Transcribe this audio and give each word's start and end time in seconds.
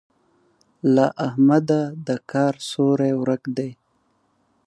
له 0.95 1.05
احمده 1.27 1.81
د 2.07 2.09
کار 2.31 2.53
سوری 2.69 3.11
ورک 3.21 3.43
دی. 3.57 3.71